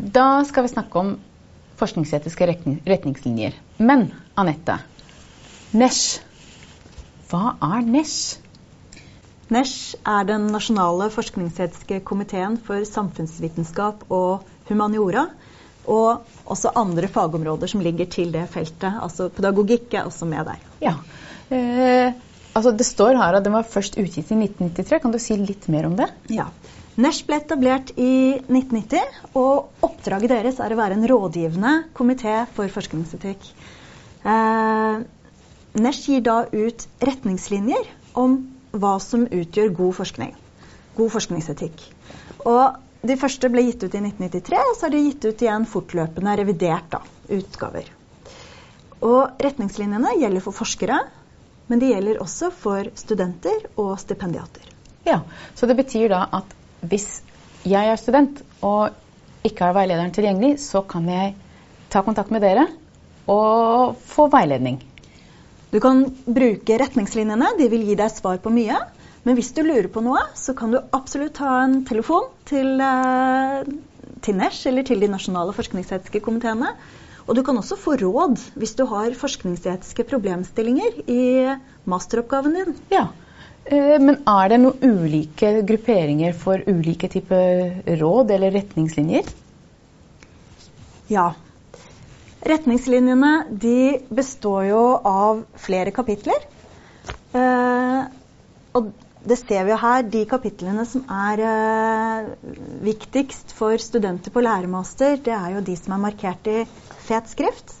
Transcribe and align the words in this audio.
Da 0.00 0.44
skal 0.48 0.64
vi 0.64 0.72
snakke 0.72 0.98
om 0.98 1.16
forskningsetiske 1.80 2.46
retningslinjer. 2.88 3.56
Men 3.76 4.06
Anette, 4.40 4.78
NESH. 5.76 6.20
Hva 7.28 7.54
er 7.60 7.84
NESH? 7.84 8.38
NESH 9.52 9.98
er 10.08 10.24
den 10.28 10.46
nasjonale 10.54 11.10
forskningsetiske 11.12 12.00
komiteen 12.06 12.56
for 12.64 12.80
samfunnsvitenskap 12.88 14.06
og 14.08 14.48
humaniora. 14.70 15.26
Og 15.90 16.24
også 16.48 16.72
andre 16.80 17.08
fagområder 17.10 17.68
som 17.68 17.84
ligger 17.84 18.08
til 18.08 18.32
det 18.32 18.46
feltet. 18.52 18.96
Altså 19.04 19.28
pedagogikk 19.28 20.00
er 20.00 20.08
også 20.08 20.28
med 20.28 20.48
der. 20.48 20.64
Ja. 20.80 20.96
Eh, 21.52 22.16
altså 22.54 22.72
det 22.72 22.88
står 22.88 23.20
her 23.20 23.36
at 23.36 23.44
den 23.44 23.56
var 23.56 23.68
først 23.68 24.00
utgitt 24.00 24.32
i 24.32 24.40
1993. 24.48 25.02
Kan 25.02 25.12
du 25.12 25.20
si 25.20 25.36
litt 25.36 25.68
mer 25.68 25.92
om 25.92 25.96
det? 26.00 26.08
Ja. 26.32 26.48
NESH 27.00 27.22
ble 27.28 27.38
etablert 27.40 27.92
i 27.96 28.12
1990, 28.50 29.20
og 29.38 29.86
oppdraget 29.86 30.32
deres 30.34 30.58
er 30.60 30.74
å 30.74 30.78
være 30.80 30.98
en 30.98 31.06
rådgivende 31.08 31.72
komité 31.96 32.34
for 32.56 32.68
forskningsetikk. 32.74 33.46
Eh, 34.28 34.98
NESH 35.80 36.02
gir 36.10 36.24
da 36.26 36.42
ut 36.50 36.84
retningslinjer 37.00 37.88
om 38.20 38.36
hva 38.76 38.98
som 39.00 39.24
utgjør 39.24 39.72
god 39.78 39.96
forskning. 40.02 40.34
God 40.98 41.14
forskningsetikk. 41.14 41.86
Og 42.50 43.06
de 43.06 43.16
første 43.16 43.48
ble 43.48 43.64
gitt 43.70 43.86
ut 43.86 43.96
i 43.96 44.02
1993, 44.02 44.60
og 44.60 44.76
så 44.76 44.88
er 44.90 44.94
de 44.94 45.02
gitt 45.06 45.24
ut 45.24 45.46
igjen 45.46 45.66
fortløpende 45.70 46.36
revidert 46.42 46.90
da, 46.92 47.00
utgaver. 47.32 47.88
Og 49.00 49.40
retningslinjene 49.40 50.18
gjelder 50.20 50.44
for 50.44 50.60
forskere, 50.60 51.00
men 51.70 51.80
de 51.80 51.94
gjelder 51.94 52.20
også 52.20 52.50
for 52.52 52.92
studenter 52.98 53.70
og 53.80 53.94
stipendiater. 54.02 54.66
Ja, 55.06 55.22
Så 55.54 55.66
det 55.66 55.78
betyr 55.78 56.10
da 56.12 56.26
at 56.28 56.56
hvis 56.80 57.20
jeg 57.68 57.90
er 57.92 58.00
student 58.00 58.40
og 58.64 58.94
ikke 59.46 59.66
har 59.66 59.76
veilederen 59.76 60.12
tilgjengelig, 60.14 60.58
så 60.62 60.82
kan 60.88 61.08
jeg 61.08 61.34
ta 61.92 62.02
kontakt 62.06 62.32
med 62.32 62.44
dere 62.44 62.66
og 63.30 63.98
få 64.10 64.28
veiledning. 64.32 64.80
Du 65.70 65.78
kan 65.82 66.02
bruke 66.26 66.78
retningslinjene, 66.80 67.52
de 67.58 67.68
vil 67.70 67.84
gi 67.86 67.96
deg 67.98 68.10
svar 68.10 68.40
på 68.42 68.52
mye. 68.52 68.78
Men 69.22 69.36
hvis 69.36 69.52
du 69.54 69.60
lurer 69.62 69.90
på 69.92 70.02
noe, 70.02 70.22
så 70.34 70.54
kan 70.56 70.72
du 70.72 70.80
absolutt 70.96 71.36
ta 71.38 71.60
en 71.62 71.82
telefon 71.86 72.30
til, 72.48 72.80
eh, 72.80 73.68
til 74.24 74.38
NESH 74.40 74.66
eller 74.70 74.86
til 74.88 75.00
de 75.00 75.10
nasjonale 75.12 75.52
forskningsetiske 75.52 76.22
komiteene. 76.24 76.72
Og 77.28 77.36
du 77.36 77.42
kan 77.46 77.56
også 77.60 77.76
få 77.78 77.94
råd 78.00 78.40
hvis 78.58 78.74
du 78.74 78.86
har 78.90 79.14
forskningsetiske 79.14 80.08
problemstillinger 80.08 81.04
i 81.06 81.22
masteroppgaven 81.86 82.56
din. 82.56 82.74
Ja, 82.90 83.08
Men 83.68 84.16
er 84.26 84.50
det 84.50 84.58
noen 84.62 84.80
ulike 84.82 85.50
grupperinger 85.68 86.32
for 86.34 86.62
ulike 86.66 87.10
typer 87.12 87.82
råd 88.00 88.32
eller 88.34 88.54
retningslinjer? 88.56 89.28
Ja. 91.12 91.32
Retningslinjene 92.46 93.34
de 93.50 94.00
består 94.08 94.64
jo 94.70 94.82
av 95.06 95.44
flere 95.60 95.92
kapitler. 95.94 96.40
Eh, 97.36 98.00
og 98.74 98.90
det 99.26 99.36
ser 99.42 99.66
vi 99.66 99.74
jo 99.74 99.80
her, 99.82 100.06
de 100.08 100.22
kapitlene 100.28 100.86
som 100.88 101.04
er 101.12 101.42
eh, 101.44 102.30
viktigst 102.86 103.52
for 103.58 103.76
studenter 103.82 104.32
på 104.32 104.42
læremaster, 104.44 105.18
det 105.20 105.34
er 105.36 105.56
jo 105.56 105.64
de 105.66 105.76
som 105.76 105.96
er 105.96 106.04
markert 106.06 106.48
i 106.48 106.62
fet 107.04 107.28
skrift. 107.28 107.76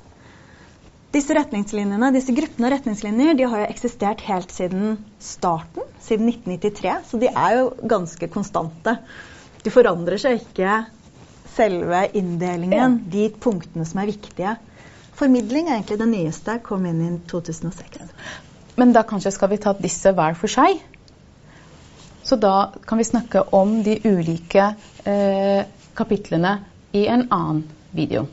Disse 1.20 1.34
retningslinjene, 1.36 2.08
disse 2.14 2.32
gruppene 2.32 2.70
av 2.70 2.72
retningslinjer 2.78 3.34
de 3.36 3.44
har 3.52 3.60
jo 3.60 3.66
eksistert 3.68 4.22
helt 4.24 4.54
siden 4.56 4.94
starten, 5.20 5.84
siden 6.00 6.30
1993. 6.30 6.94
Så 7.10 7.20
de 7.20 7.28
er 7.28 7.56
jo 7.58 7.66
ganske 7.90 8.28
konstante. 8.32 8.94
De 9.60 9.72
forandrer 9.74 10.16
seg 10.22 10.38
ikke 10.38 10.78
selve 11.52 12.06
inndelingen, 12.16 12.96
de 13.12 13.26
punktene 13.36 13.84
som 13.84 14.00
er 14.00 14.08
viktige. 14.14 14.54
Formidling 15.18 15.68
er 15.68 15.76
egentlig 15.76 16.00
det 16.00 16.08
nyeste, 16.08 16.56
kom 16.64 16.88
inn 16.88 17.04
i 17.04 17.12
2006. 17.28 18.16
Men 18.80 18.96
da 18.96 19.04
kanskje 19.04 19.36
skal 19.36 19.52
vi 19.52 19.60
ta 19.60 19.76
disse 19.76 20.16
hver 20.16 20.40
for 20.40 20.48
seg? 20.48 20.80
Så 22.24 22.40
da 22.40 22.70
kan 22.88 22.96
vi 22.96 23.10
snakke 23.12 23.44
om 23.60 23.82
de 23.84 24.00
ulike 24.08 24.72
eh, 25.04 25.68
kapitlene 26.00 26.62
i 26.96 27.04
en 27.12 27.28
annen 27.28 27.66
video. 27.92 28.24